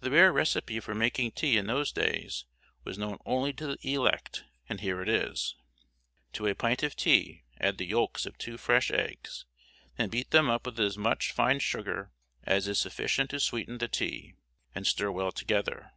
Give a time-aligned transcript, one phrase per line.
[0.00, 2.46] The rare recipe for making tea in those days
[2.84, 5.56] was known only to the elect, and here it is:
[6.32, 9.44] "To a pint of tea, add the yolks of two fresh eggs;
[9.98, 12.12] then beat them up with as much fine sugar
[12.44, 14.36] as is sufficient to sweeten the tea,
[14.74, 15.92] and stir well together.